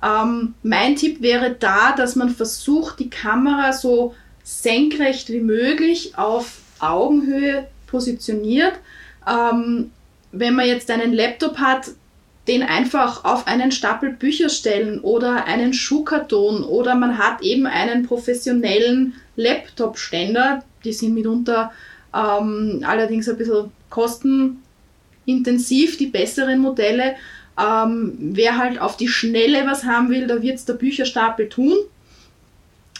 Ähm, 0.02 0.54
mein 0.62 0.96
Tipp 0.96 1.20
wäre 1.20 1.50
da, 1.50 1.92
dass 1.92 2.16
man 2.16 2.30
versucht, 2.30 2.98
die 2.98 3.10
Kamera 3.10 3.74
so 3.74 4.14
senkrecht 4.42 5.28
wie 5.28 5.40
möglich 5.40 6.16
auf 6.16 6.60
Augenhöhe 6.78 7.66
positioniert. 7.88 8.72
Ähm, 9.28 9.90
wenn 10.32 10.54
man 10.54 10.66
jetzt 10.66 10.90
einen 10.90 11.12
Laptop 11.12 11.58
hat, 11.58 11.90
den 12.48 12.62
einfach 12.62 13.24
auf 13.24 13.46
einen 13.46 13.72
Stapel 13.72 14.12
Bücher 14.12 14.48
stellen 14.48 15.00
oder 15.00 15.46
einen 15.46 15.72
Schuhkarton 15.72 16.62
oder 16.62 16.94
man 16.94 17.18
hat 17.18 17.42
eben 17.42 17.66
einen 17.66 18.06
professionellen 18.06 19.14
Laptop-Ständer, 19.36 20.62
die 20.84 20.92
sind 20.92 21.14
mitunter 21.14 21.72
ähm, 22.14 22.84
allerdings 22.86 23.28
ein 23.28 23.36
bisschen 23.36 23.72
kosten, 23.90 24.62
intensiv 25.26 25.96
die 25.98 26.06
besseren 26.06 26.60
Modelle. 26.60 27.16
Ähm, 27.58 28.16
wer 28.18 28.58
halt 28.58 28.80
auf 28.80 28.96
die 28.96 29.08
Schnelle 29.08 29.66
was 29.66 29.84
haben 29.84 30.10
will, 30.10 30.26
da 30.26 30.42
wird 30.42 30.56
es 30.56 30.64
der 30.64 30.74
Bücherstapel 30.74 31.48
tun. 31.48 31.76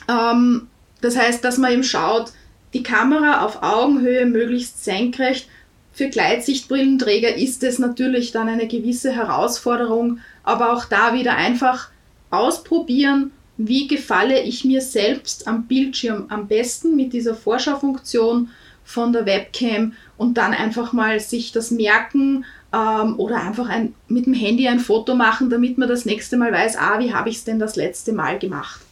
Ähm, 0.09 0.69
das 1.01 1.17
heißt, 1.17 1.45
dass 1.45 1.59
man 1.59 1.73
eben 1.73 1.85
schaut, 1.85 2.33
die 2.75 2.83
Kamera 2.83 3.45
auf 3.45 3.63
Augenhöhe 3.63 4.27
möglichst 4.27 4.85
senkrecht. 4.85 5.49
Für 5.97 6.11
Gleitsichtbrillenträger 6.11 7.37
ist 7.37 7.63
es 7.63 7.79
natürlich 7.79 8.31
dann 8.31 8.51
eine 8.51 8.69
gewisse 8.69 9.13
Herausforderung, 9.13 10.19
aber 10.43 10.75
auch 10.75 10.85
da 10.85 11.15
wieder 11.15 11.37
einfach 11.37 11.89
ausprobieren, 12.31 13.31
wie 13.57 13.89
gefalle 13.89 14.43
ich 14.43 14.67
mir 14.67 14.83
selbst 14.83 15.49
am 15.49 15.67
Bildschirm 15.67 16.27
am 16.29 16.49
besten 16.49 16.97
mit 16.97 17.15
dieser 17.15 17.35
Vorschaufunktion 17.35 18.51
von 18.85 19.15
der 19.15 19.25
Webcam 19.25 19.95
und 20.19 20.37
dann 20.37 20.53
einfach 20.53 20.93
mal 20.93 21.19
sich 21.19 21.53
das 21.53 21.71
merken 21.71 22.45
ähm, 22.75 23.19
oder 23.19 23.37
einfach 23.37 23.71
ein, 23.71 23.95
mit 24.07 24.27
dem 24.27 24.35
Handy 24.35 24.69
ein 24.69 24.81
Foto 24.81 25.15
machen, 25.15 25.49
damit 25.49 25.79
man 25.79 25.89
das 25.89 26.05
nächste 26.05 26.37
Mal 26.37 26.53
weiß, 26.53 26.77
ah, 26.77 26.99
wie 26.99 27.15
habe 27.15 27.31
ich 27.31 27.37
es 27.37 27.45
denn 27.45 27.59
das 27.59 27.75
letzte 27.75 28.13
Mal 28.13 28.39
gemacht. 28.39 28.83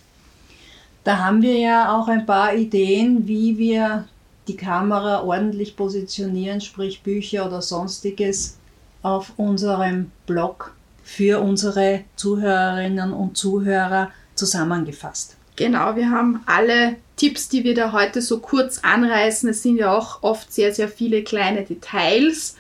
Da 1.05 1.19
haben 1.19 1.43
wir 1.43 1.59
ja 1.59 1.95
auch 1.95 2.09
ein 2.09 2.25
paar 2.25 2.55
Ideen, 2.55 3.29
wie 3.29 3.59
wir 3.59 4.07
die 4.49 4.57
Kamera 4.57 5.23
ordentlich 5.23 5.77
positionieren, 5.77 6.61
sprich 6.61 7.03
Bücher 7.03 7.47
oder 7.47 7.63
sonstiges 7.63 8.59
auf 9.03 9.33
unserem 9.37 10.11
Blog 10.27 10.75
für 11.03 11.41
unsere 11.41 12.05
Zuhörerinnen 12.17 13.13
und 13.13 13.37
Zuhörer 13.37 14.11
zusammengefasst. 14.35 15.37
Genau, 15.57 15.95
wir 15.95 16.11
haben 16.11 16.43
alle 16.47 16.97
Tipps, 17.17 17.49
die 17.49 17.63
wir 17.63 17.75
da 17.75 17.93
heute 17.93 18.21
so 18.23 18.41
kurz 18.41 18.81
anreißen. 18.83 19.49
Es 19.49 19.63
sind 19.63 19.77
ja 19.77 19.97
auch 19.97 20.23
oft 20.23 20.53
sehr, 20.53 20.75
sehr 20.75 20.89
viele 20.89 21.23
kleine 21.23 21.63
Details. 21.63 22.57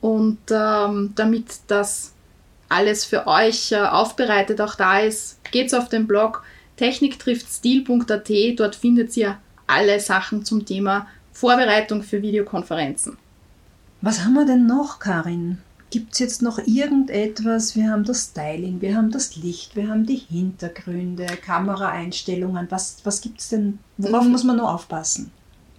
Und 0.00 0.38
ähm, 0.50 1.12
damit 1.16 1.46
das 1.66 2.12
alles 2.68 3.04
für 3.04 3.26
euch 3.26 3.72
äh, 3.72 3.76
aufbereitet 3.76 4.60
auch 4.60 4.76
da 4.76 5.00
ist, 5.00 5.38
geht's 5.50 5.74
auf 5.74 5.88
den 5.88 6.06
Blog 6.06 6.44
techniktriftstil.at. 6.76 8.30
Dort 8.56 8.76
findet 8.76 9.16
ihr 9.16 9.38
alle 9.66 9.98
Sachen 9.98 10.44
zum 10.44 10.64
Thema 10.64 11.08
Vorbereitung 11.36 12.02
für 12.02 12.22
Videokonferenzen. 12.22 13.18
Was 14.00 14.24
haben 14.24 14.32
wir 14.32 14.46
denn 14.46 14.66
noch, 14.66 14.98
Karin? 14.98 15.58
Gibt 15.90 16.14
es 16.14 16.18
jetzt 16.18 16.40
noch 16.40 16.58
irgendetwas? 16.58 17.76
Wir 17.76 17.90
haben 17.90 18.04
das 18.04 18.30
Styling, 18.30 18.80
wir 18.80 18.96
haben 18.96 19.10
das 19.10 19.36
Licht, 19.36 19.76
wir 19.76 19.88
haben 19.88 20.06
die 20.06 20.16
Hintergründe, 20.16 21.26
Kameraeinstellungen. 21.44 22.66
Was, 22.70 22.98
was 23.04 23.20
gibt 23.20 23.40
es 23.40 23.50
denn? 23.50 23.78
Worauf 23.98 24.24
mhm. 24.24 24.32
muss 24.32 24.44
man 24.44 24.56
nur 24.56 24.72
aufpassen? 24.72 25.30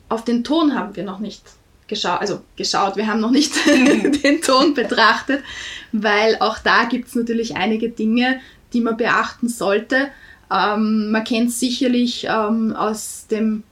Auf 0.09 0.23
den 0.23 0.43
Ton 0.43 0.75
haben 0.75 0.95
wir 0.95 1.03
noch 1.03 1.19
nicht 1.19 1.41
geschaut, 1.87 2.21
also 2.21 2.41
geschaut, 2.55 2.95
wir 2.95 3.07
haben 3.07 3.19
noch 3.19 3.31
nicht 3.31 3.53
den 3.65 4.41
Ton 4.43 4.75
betrachtet, 4.75 5.43
weil 5.91 6.37
auch 6.39 6.59
da 6.59 6.85
gibt 6.85 7.07
es 7.07 7.15
natürlich 7.15 7.55
einige 7.57 7.89
Dinge, 7.89 8.39
die 8.73 8.81
man 8.81 8.95
beachten 8.95 9.49
sollte. 9.49 10.09
Ähm, 10.51 11.09
man 11.09 11.23
kennt 11.23 11.51
sicherlich 11.51 12.27
ähm, 12.29 12.75
aus 12.75 13.25
dem 13.31 13.63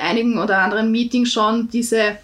einigen 0.00 0.38
oder 0.38 0.58
anderen 0.58 0.90
Meeting 0.90 1.24
schon 1.24 1.68
diese 1.68 2.16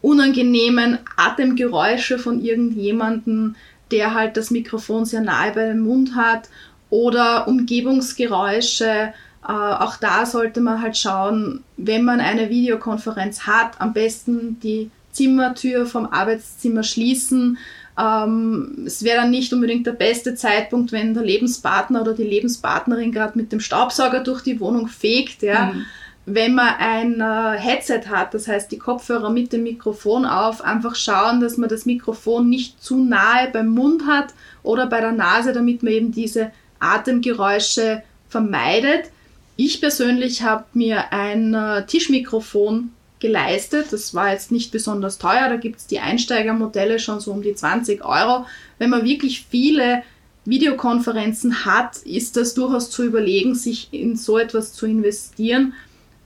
unangenehmen 0.00 0.98
Atemgeräusche 1.16 2.18
von 2.18 2.42
irgendjemandem, 2.42 3.56
der 3.90 4.14
halt 4.14 4.36
das 4.36 4.50
Mikrofon 4.50 5.04
sehr 5.04 5.22
nahe 5.22 5.52
bei 5.52 5.66
dem 5.66 5.80
Mund 5.80 6.14
hat 6.14 6.48
oder 6.90 7.48
Umgebungsgeräusche. 7.48 9.12
Äh, 9.46 9.52
auch 9.52 9.96
da 9.96 10.26
sollte 10.26 10.60
man 10.60 10.82
halt 10.82 10.96
schauen, 10.96 11.64
wenn 11.76 12.04
man 12.04 12.20
eine 12.20 12.50
Videokonferenz 12.50 13.46
hat, 13.46 13.80
am 13.80 13.92
besten 13.92 14.58
die 14.60 14.90
Zimmertür 15.12 15.86
vom 15.86 16.06
Arbeitszimmer 16.06 16.82
schließen. 16.82 17.58
Ähm, 17.98 18.84
es 18.86 19.04
wäre 19.04 19.22
dann 19.22 19.30
nicht 19.30 19.52
unbedingt 19.52 19.86
der 19.86 19.92
beste 19.92 20.34
Zeitpunkt, 20.34 20.92
wenn 20.92 21.14
der 21.14 21.22
Lebenspartner 21.22 22.02
oder 22.02 22.12
die 22.12 22.24
Lebenspartnerin 22.24 23.12
gerade 23.12 23.38
mit 23.38 23.52
dem 23.52 23.60
Staubsauger 23.60 24.20
durch 24.20 24.42
die 24.42 24.60
Wohnung 24.60 24.88
fegt. 24.88 25.42
Ja. 25.42 25.72
Mhm. 25.72 25.84
Wenn 26.26 26.54
man 26.54 26.74
ein 26.78 27.20
äh, 27.20 27.58
Headset 27.58 28.08
hat, 28.08 28.32
das 28.32 28.48
heißt 28.48 28.72
die 28.72 28.78
Kopfhörer 28.78 29.28
mit 29.28 29.52
dem 29.52 29.62
Mikrofon 29.62 30.24
auf, 30.24 30.62
einfach 30.62 30.94
schauen, 30.94 31.40
dass 31.40 31.58
man 31.58 31.68
das 31.68 31.84
Mikrofon 31.84 32.48
nicht 32.48 32.82
zu 32.82 32.96
nahe 32.96 33.50
beim 33.52 33.68
Mund 33.68 34.06
hat 34.06 34.32
oder 34.62 34.86
bei 34.86 35.00
der 35.00 35.12
Nase, 35.12 35.52
damit 35.52 35.82
man 35.82 35.92
eben 35.92 36.12
diese 36.12 36.50
Atemgeräusche 36.78 38.02
vermeidet. 38.30 39.10
Ich 39.56 39.80
persönlich 39.80 40.42
habe 40.42 40.64
mir 40.72 41.12
ein 41.12 41.52
äh, 41.52 41.84
Tischmikrofon 41.86 42.90
geleistet. 43.20 43.92
Das 43.92 44.14
war 44.14 44.32
jetzt 44.32 44.50
nicht 44.50 44.72
besonders 44.72 45.18
teuer. 45.18 45.48
Da 45.48 45.56
gibt 45.56 45.80
es 45.80 45.86
die 45.86 46.00
Einsteigermodelle 46.00 46.98
schon 46.98 47.20
so 47.20 47.32
um 47.32 47.42
die 47.42 47.54
20 47.54 48.04
Euro. 48.04 48.46
Wenn 48.78 48.90
man 48.90 49.04
wirklich 49.04 49.46
viele 49.48 50.02
Videokonferenzen 50.46 51.64
hat, 51.64 51.98
ist 51.98 52.36
das 52.36 52.54
durchaus 52.54 52.90
zu 52.90 53.04
überlegen, 53.04 53.54
sich 53.54 53.88
in 53.92 54.16
so 54.16 54.38
etwas 54.38 54.72
zu 54.72 54.86
investieren. 54.86 55.74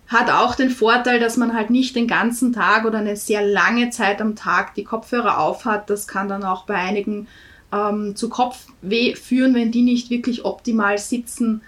Hat 0.08 0.30
auch 0.30 0.54
den 0.54 0.70
Vorteil, 0.70 1.20
dass 1.20 1.36
man 1.36 1.54
halt 1.54 1.68
nicht 1.68 1.94
den 1.94 2.06
ganzen 2.06 2.52
Tag 2.52 2.86
oder 2.86 2.98
eine 2.98 3.16
sehr 3.16 3.42
lange 3.46 3.90
Zeit 3.90 4.20
am 4.22 4.36
Tag 4.36 4.74
die 4.74 4.84
Kopfhörer 4.84 5.38
aufhat. 5.38 5.90
Das 5.90 6.08
kann 6.08 6.28
dann 6.28 6.44
auch 6.44 6.64
bei 6.64 6.76
einigen 6.76 7.28
ähm, 7.72 8.16
zu 8.16 8.30
Kopfweh 8.30 9.14
führen, 9.14 9.54
wenn 9.54 9.70
die 9.70 9.82
nicht 9.82 10.08
wirklich 10.08 10.46
optimal 10.46 10.96
sitzen. 10.96 11.60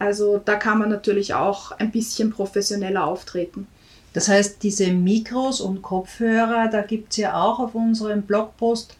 Also 0.00 0.40
da 0.44 0.56
kann 0.56 0.78
man 0.78 0.88
natürlich 0.88 1.34
auch 1.34 1.70
ein 1.72 1.92
bisschen 1.92 2.30
professioneller 2.30 3.04
auftreten. 3.04 3.68
Das 4.12 4.28
heißt, 4.28 4.62
diese 4.62 4.92
Mikros 4.92 5.60
und 5.60 5.82
Kopfhörer, 5.82 6.68
da 6.68 6.82
gibt 6.82 7.12
es 7.12 7.18
ja 7.18 7.40
auch 7.40 7.60
auf 7.60 7.74
unserem 7.74 8.22
Blogpost 8.22 8.96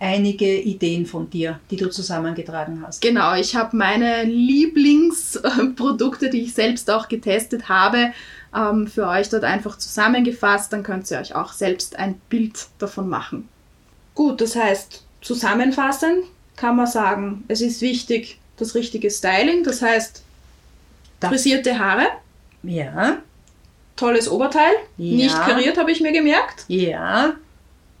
einige 0.00 0.60
Ideen 0.60 1.06
von 1.06 1.30
dir, 1.30 1.60
die 1.70 1.76
du 1.76 1.90
zusammengetragen 1.90 2.82
hast. 2.86 3.00
Genau, 3.00 3.34
ich 3.34 3.56
habe 3.56 3.76
meine 3.76 4.24
Lieblingsprodukte, 4.24 6.30
die 6.30 6.42
ich 6.42 6.54
selbst 6.54 6.90
auch 6.90 7.08
getestet 7.08 7.68
habe, 7.68 8.12
ähm, 8.54 8.86
für 8.86 9.08
euch 9.08 9.28
dort 9.28 9.44
einfach 9.44 9.76
zusammengefasst. 9.78 10.72
Dann 10.72 10.82
könnt 10.82 11.10
ihr 11.10 11.18
euch 11.18 11.34
auch 11.34 11.52
selbst 11.52 11.98
ein 11.98 12.20
Bild 12.28 12.68
davon 12.78 13.08
machen. 13.08 13.48
Gut, 14.14 14.40
das 14.40 14.56
heißt, 14.56 15.04
zusammenfassend 15.20 16.24
kann 16.56 16.76
man 16.76 16.86
sagen, 16.86 17.44
es 17.48 17.60
ist 17.60 17.80
wichtig, 17.80 18.38
das 18.56 18.74
richtige 18.74 19.10
Styling, 19.10 19.64
das 19.64 19.82
heißt 19.82 20.22
frisierte 21.20 21.78
Haare. 21.78 22.06
Ja 22.62 23.18
tolles 23.98 24.30
Oberteil. 24.30 24.72
Ja. 24.96 25.16
Nicht 25.16 25.34
kariert, 25.34 25.76
habe 25.76 25.92
ich 25.92 26.00
mir 26.00 26.12
gemerkt. 26.12 26.64
Ja. 26.68 27.34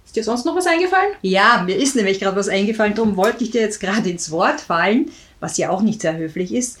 Ist 0.08 0.16
dir 0.16 0.24
sonst 0.24 0.46
noch 0.46 0.56
was 0.56 0.66
eingefallen? 0.66 1.12
Ja, 1.20 1.62
mir 1.66 1.76
ist 1.76 1.94
nämlich 1.94 2.18
gerade 2.18 2.34
was 2.34 2.48
eingefallen, 2.48 2.94
darum 2.94 3.18
wollte 3.18 3.44
ich 3.44 3.50
dir 3.50 3.60
jetzt 3.60 3.78
gerade 3.78 4.08
ins 4.08 4.30
Wort 4.30 4.58
fallen, 4.58 5.10
was 5.38 5.58
ja 5.58 5.68
auch 5.68 5.82
nicht 5.82 6.00
sehr 6.00 6.16
höflich 6.16 6.54
ist. 6.54 6.78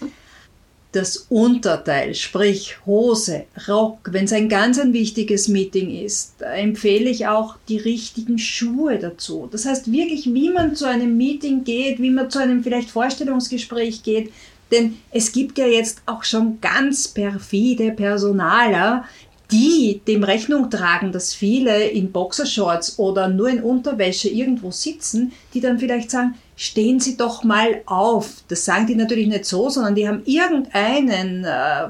Das 0.92 1.26
Unterteil, 1.28 2.14
sprich 2.14 2.78
Hose, 2.86 3.44
Rock, 3.68 4.08
wenn 4.12 4.24
es 4.24 4.32
ein 4.32 4.48
ganz 4.48 4.78
ein 4.78 4.94
wichtiges 4.94 5.46
Meeting 5.46 5.94
ist, 6.02 6.40
empfehle 6.40 7.10
ich 7.10 7.26
auch 7.26 7.56
die 7.68 7.76
richtigen 7.76 8.38
Schuhe 8.38 8.98
dazu. 8.98 9.46
Das 9.52 9.66
heißt 9.66 9.92
wirklich, 9.92 10.32
wie 10.32 10.48
man 10.48 10.74
zu 10.74 10.86
einem 10.86 11.18
Meeting 11.18 11.64
geht, 11.64 12.00
wie 12.00 12.08
man 12.08 12.30
zu 12.30 12.38
einem 12.38 12.64
vielleicht 12.64 12.88
Vorstellungsgespräch 12.88 14.02
geht, 14.02 14.32
denn 14.72 14.96
es 15.10 15.32
gibt 15.32 15.58
ja 15.58 15.66
jetzt 15.66 16.00
auch 16.06 16.24
schon 16.24 16.62
ganz 16.62 17.08
perfide 17.08 17.92
Personaler, 17.92 19.04
die 19.50 20.02
dem 20.06 20.24
Rechnung 20.24 20.70
tragen, 20.70 21.12
dass 21.12 21.32
viele 21.32 21.88
in 21.88 22.12
Boxershorts 22.12 22.98
oder 22.98 23.28
nur 23.28 23.48
in 23.48 23.62
Unterwäsche 23.62 24.28
irgendwo 24.28 24.70
sitzen, 24.70 25.32
die 25.54 25.60
dann 25.60 25.78
vielleicht 25.78 26.10
sagen, 26.10 26.34
stehen 26.56 27.00
Sie 27.00 27.16
doch 27.16 27.44
mal 27.44 27.82
auf. 27.86 28.42
Das 28.48 28.64
sagen 28.64 28.86
die 28.86 28.94
natürlich 28.94 29.26
nicht 29.26 29.46
so, 29.46 29.70
sondern 29.70 29.94
die 29.94 30.06
haben 30.06 30.22
irgendeinen 30.26 31.44
äh, 31.44 31.88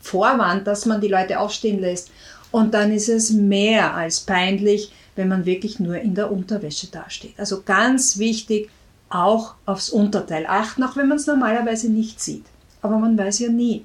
Vorwand, 0.00 0.66
dass 0.66 0.84
man 0.84 1.00
die 1.00 1.08
Leute 1.08 1.38
aufstehen 1.38 1.80
lässt. 1.80 2.10
Und 2.50 2.74
dann 2.74 2.92
ist 2.92 3.08
es 3.08 3.30
mehr 3.30 3.94
als 3.94 4.20
peinlich, 4.20 4.92
wenn 5.16 5.28
man 5.28 5.46
wirklich 5.46 5.80
nur 5.80 5.96
in 5.96 6.14
der 6.14 6.30
Unterwäsche 6.30 6.88
dasteht. 6.88 7.34
Also 7.38 7.62
ganz 7.62 8.18
wichtig, 8.18 8.68
auch 9.08 9.54
aufs 9.66 9.90
Unterteil 9.90 10.46
achten, 10.46 10.82
auch 10.82 10.96
wenn 10.96 11.08
man 11.08 11.18
es 11.18 11.26
normalerweise 11.26 11.90
nicht 11.90 12.20
sieht. 12.20 12.44
Aber 12.82 12.98
man 12.98 13.16
weiß 13.16 13.40
ja 13.40 13.48
nie. 13.48 13.84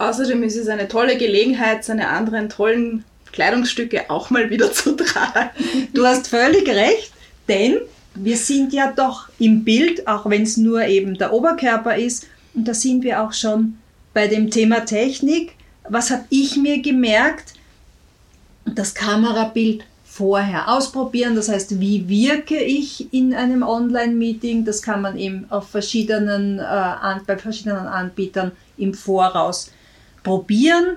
Außerdem 0.00 0.42
ist 0.44 0.56
es 0.56 0.68
eine 0.68 0.88
tolle 0.88 1.18
Gelegenheit, 1.18 1.84
seine 1.84 2.08
anderen 2.08 2.48
tollen 2.48 3.04
Kleidungsstücke 3.32 4.08
auch 4.08 4.30
mal 4.30 4.48
wieder 4.48 4.72
zu 4.72 4.96
tragen. 4.96 5.50
Du 5.92 6.06
hast 6.06 6.28
völlig 6.28 6.66
recht, 6.66 7.12
denn 7.46 7.76
wir 8.14 8.38
sind 8.38 8.72
ja 8.72 8.92
doch 8.96 9.28
im 9.38 9.62
Bild, 9.62 10.08
auch 10.08 10.24
wenn 10.24 10.44
es 10.44 10.56
nur 10.56 10.86
eben 10.86 11.18
der 11.18 11.34
Oberkörper 11.34 11.96
ist. 11.96 12.26
Und 12.54 12.66
da 12.66 12.72
sind 12.72 13.04
wir 13.04 13.22
auch 13.22 13.34
schon 13.34 13.76
bei 14.14 14.26
dem 14.26 14.50
Thema 14.50 14.86
Technik. 14.86 15.52
Was 15.86 16.10
habe 16.10 16.24
ich 16.30 16.56
mir 16.56 16.80
gemerkt? 16.80 17.52
Das 18.64 18.94
Kamerabild 18.94 19.84
vorher 20.06 20.70
ausprobieren. 20.70 21.36
Das 21.36 21.50
heißt, 21.50 21.78
wie 21.78 22.08
wirke 22.08 22.58
ich 22.58 23.12
in 23.12 23.34
einem 23.34 23.62
Online-Meeting? 23.62 24.64
Das 24.64 24.80
kann 24.80 25.02
man 25.02 25.18
eben 25.18 25.44
auf 25.50 25.68
verschiedenen, 25.68 26.58
äh, 26.58 27.20
bei 27.26 27.36
verschiedenen 27.36 27.86
Anbietern 27.86 28.52
im 28.78 28.94
Voraus 28.94 29.70
probieren. 30.22 30.96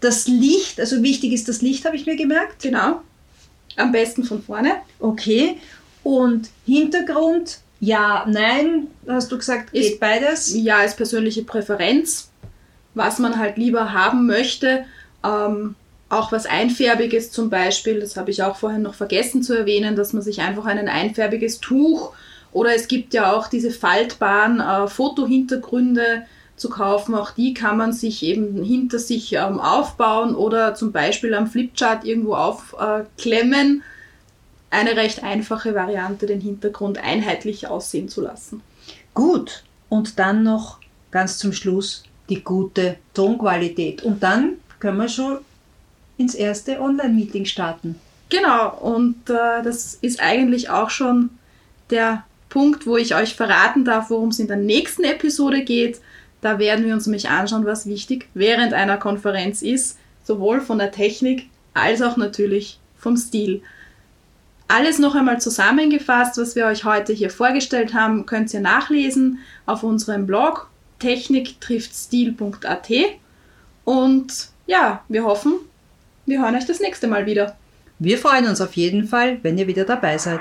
Das 0.00 0.26
Licht, 0.26 0.80
also 0.80 1.02
wichtig 1.02 1.32
ist 1.32 1.48
das 1.48 1.62
Licht, 1.62 1.84
habe 1.84 1.96
ich 1.96 2.06
mir 2.06 2.16
gemerkt. 2.16 2.62
Genau. 2.62 3.02
Am 3.76 3.92
besten 3.92 4.24
von 4.24 4.42
vorne. 4.42 4.74
Okay. 4.98 5.58
Und 6.02 6.50
Hintergrund, 6.66 7.58
ja, 7.80 8.24
nein, 8.28 8.88
hast 9.06 9.30
du 9.30 9.38
gesagt, 9.38 9.72
geht 9.72 9.92
ist, 9.92 10.00
beides? 10.00 10.54
Ja, 10.54 10.82
ist 10.82 10.96
persönliche 10.96 11.44
Präferenz, 11.44 12.30
was 12.94 13.18
man 13.18 13.38
halt 13.38 13.56
lieber 13.56 13.92
haben 13.92 14.26
möchte. 14.26 14.84
Ähm, 15.24 15.76
auch 16.08 16.30
was 16.30 16.44
Einfärbiges 16.44 17.30
zum 17.30 17.48
Beispiel, 17.48 18.00
das 18.00 18.16
habe 18.16 18.30
ich 18.30 18.42
auch 18.42 18.56
vorhin 18.56 18.82
noch 18.82 18.94
vergessen 18.94 19.42
zu 19.42 19.54
erwähnen, 19.54 19.96
dass 19.96 20.12
man 20.12 20.22
sich 20.22 20.40
einfach 20.40 20.66
ein 20.66 20.88
einfärbiges 20.88 21.60
Tuch 21.60 22.12
oder 22.52 22.74
es 22.74 22.86
gibt 22.86 23.14
ja 23.14 23.32
auch 23.32 23.48
diese 23.48 23.70
faltbaren 23.70 24.60
äh, 24.60 24.88
Fotohintergründe 24.88 26.26
zu 26.62 26.70
kaufen. 26.70 27.14
Auch 27.14 27.32
die 27.32 27.52
kann 27.52 27.76
man 27.76 27.92
sich 27.92 28.22
eben 28.22 28.62
hinter 28.62 28.98
sich 28.98 29.32
ähm, 29.34 29.60
aufbauen 29.60 30.34
oder 30.34 30.74
zum 30.74 30.92
Beispiel 30.92 31.34
am 31.34 31.48
Flipchart 31.48 32.04
irgendwo 32.04 32.34
aufklemmen. 32.34 33.82
Äh, 34.70 34.76
Eine 34.78 34.96
recht 34.96 35.22
einfache 35.22 35.74
Variante, 35.74 36.26
den 36.26 36.40
Hintergrund 36.40 36.96
einheitlich 36.96 37.66
aussehen 37.66 38.08
zu 38.08 38.22
lassen. 38.22 38.62
Gut, 39.12 39.64
und 39.90 40.18
dann 40.18 40.42
noch 40.44 40.78
ganz 41.10 41.36
zum 41.36 41.52
Schluss 41.52 42.04
die 42.30 42.42
gute 42.42 42.96
Tonqualität. 43.12 44.02
Und 44.02 44.22
dann 44.22 44.54
können 44.78 44.98
wir 44.98 45.08
schon 45.08 45.38
ins 46.16 46.34
erste 46.34 46.80
Online-Meeting 46.80 47.44
starten. 47.44 47.96
Genau, 48.30 48.78
und 48.78 49.28
äh, 49.28 49.62
das 49.62 49.98
ist 50.00 50.20
eigentlich 50.22 50.70
auch 50.70 50.88
schon 50.88 51.30
der 51.90 52.24
Punkt, 52.48 52.86
wo 52.86 52.96
ich 52.96 53.14
euch 53.14 53.34
verraten 53.34 53.84
darf, 53.84 54.10
worum 54.10 54.28
es 54.28 54.38
in 54.38 54.46
der 54.46 54.56
nächsten 54.56 55.04
Episode 55.04 55.64
geht. 55.64 56.00
Da 56.42 56.58
werden 56.58 56.84
wir 56.84 56.92
uns 56.92 57.06
nämlich 57.06 57.30
anschauen, 57.30 57.64
was 57.64 57.86
wichtig 57.86 58.28
während 58.34 58.74
einer 58.74 58.98
Konferenz 58.98 59.62
ist, 59.62 59.96
sowohl 60.24 60.60
von 60.60 60.76
der 60.78 60.90
Technik 60.92 61.48
als 61.72 62.02
auch 62.02 62.18
natürlich 62.18 62.78
vom 62.98 63.16
Stil. 63.16 63.62
Alles 64.68 64.98
noch 64.98 65.14
einmal 65.14 65.40
zusammengefasst, 65.40 66.36
was 66.38 66.56
wir 66.56 66.66
euch 66.66 66.84
heute 66.84 67.12
hier 67.12 67.30
vorgestellt 67.30 67.94
haben, 67.94 68.26
könnt 68.26 68.52
ihr 68.52 68.60
nachlesen 68.60 69.38
auf 69.66 69.82
unserem 69.82 70.26
Blog 70.26 70.68
techniktriftstil.at. 70.98 72.90
Und 73.84 74.48
ja, 74.66 75.02
wir 75.08 75.24
hoffen, 75.24 75.54
wir 76.26 76.42
hören 76.42 76.56
euch 76.56 76.66
das 76.66 76.80
nächste 76.80 77.06
Mal 77.06 77.26
wieder. 77.26 77.56
Wir 77.98 78.18
freuen 78.18 78.48
uns 78.48 78.60
auf 78.60 78.74
jeden 78.74 79.06
Fall, 79.06 79.38
wenn 79.42 79.58
ihr 79.58 79.66
wieder 79.68 79.84
dabei 79.84 80.18
seid. 80.18 80.40